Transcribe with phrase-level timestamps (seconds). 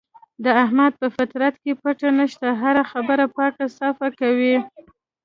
[0.43, 4.55] د احمد په فطرت کې پټه نشته، هره خبره پاکه صافه کوي.